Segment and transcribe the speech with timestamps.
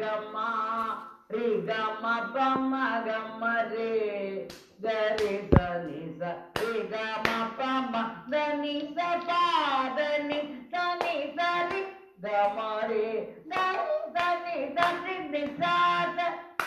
[0.00, 0.36] గమ
[1.30, 2.72] రి గమ పమ
[3.06, 3.42] గమ
[3.72, 3.92] రే
[4.84, 6.20] గరి సని స
[6.60, 7.26] రి గమ
[7.58, 7.94] పమ
[8.30, 10.40] దని స పాదని
[10.72, 11.82] దని సని సరి
[12.24, 12.58] గమ
[12.90, 13.06] రే
[13.52, 15.74] దని సని సని ని సా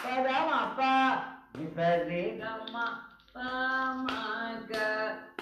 [0.04, 0.82] పదమ ప
[1.58, 1.80] ని స
[2.42, 2.76] గమ
[3.36, 4.08] పమ
[4.70, 4.74] గ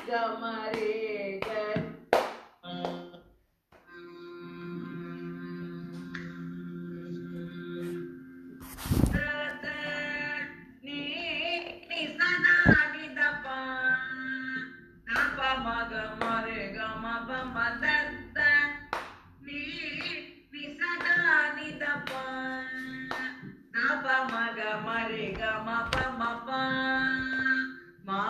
[0.10, 0.94] గమ రే.
[24.84, 26.64] mari ga ma pa ma pa
[28.08, 28.24] ma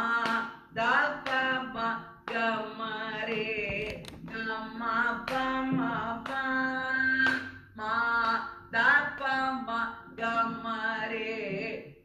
[0.77, 0.94] da
[1.26, 1.41] pa
[1.73, 1.88] ma
[2.31, 2.94] ga ma
[3.30, 4.95] re ga ma
[5.30, 5.44] pa
[5.77, 5.94] ma
[6.27, 6.44] pa
[7.80, 7.95] ma
[8.73, 8.89] da
[9.20, 9.36] pa
[9.67, 9.80] ma
[10.20, 10.80] ga ma
[11.12, 11.34] re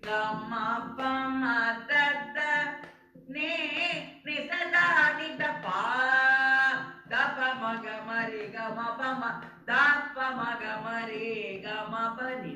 [0.07, 1.57] ga ma pa ma
[1.91, 2.05] da
[2.37, 2.53] da
[3.35, 3.90] ne
[8.61, 9.23] గమ పమ
[9.69, 9.73] the
[10.15, 11.29] ప మ గమ రే
[11.65, 12.53] గమ ప ని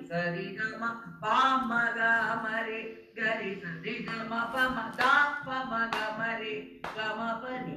[0.59, 0.83] గమ
[1.23, 2.81] పామ మ గమ రే
[3.19, 5.03] గరి సరి గమ పమ మ ద
[5.47, 5.49] ప
[5.95, 6.53] గమ రే
[6.97, 7.77] గమ ప ని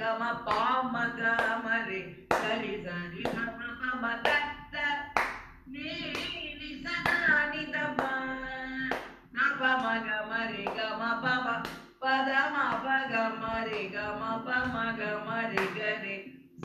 [0.00, 2.00] గమ పామ మ గమ రే
[2.34, 4.74] గరి సరి గమ పమ దత్త
[5.68, 5.92] నీ
[6.82, 8.00] సదాని దమ
[9.36, 11.48] ని స ద గమ రే గమ ప మ
[12.02, 14.48] ప ద మ ప గమ రే గమ ప
[14.98, 16.16] గమ రే గరి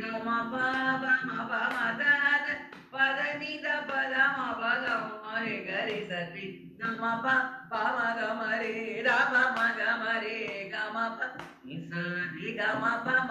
[0.00, 0.54] గ మ ప
[1.02, 2.02] ప మ ప మ ద
[2.46, 2.48] ద
[2.92, 4.86] ప ద ని ద ప ద మ ప గ
[5.24, 6.46] మ రి గ రి స రి
[6.80, 7.26] గ మ ప
[7.70, 8.74] ప మ గ మ రి
[9.06, 10.36] ర ప మ గ మ రి
[10.72, 11.20] గ మ ప
[11.66, 11.90] ని స
[12.38, 13.30] రి గ మ ప మ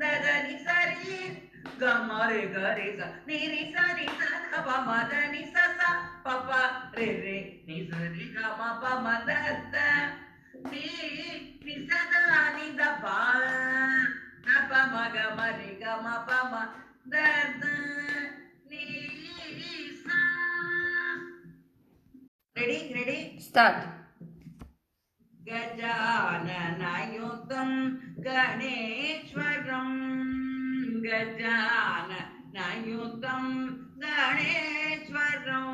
[0.00, 1.16] ద ద ని స రి
[1.80, 4.20] గ మ రి గ రి స ని రి స ని స
[4.52, 5.80] ద ప మ ద ని స స
[6.24, 6.50] ప ప
[6.98, 9.30] రి రి ని స రి గ మ ప మ ద
[9.74, 9.76] ద
[22.61, 22.93] Ready?
[22.93, 23.19] Ready?
[23.41, 23.77] Start.
[25.47, 26.91] गजाननयुतं
[28.25, 29.89] गणेश्वरं
[31.05, 32.27] गजाननयुतं
[34.03, 35.71] गणेश्वरं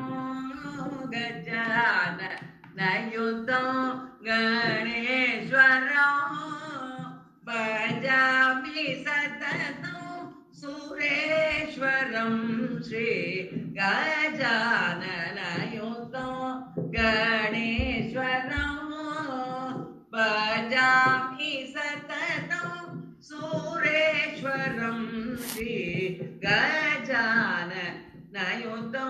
[1.12, 2.48] गजाननयुतं
[4.28, 6.08] गणेश्वरं
[7.48, 10.00] भजामि सततं
[10.60, 12.32] सुरेश्वरं
[12.88, 13.08] श्री
[13.78, 14.77] गजा
[26.48, 27.72] गजान
[28.34, 29.08] नयुतो